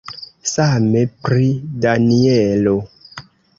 [0.51, 1.45] Same pri
[1.85, 2.77] Danjelo.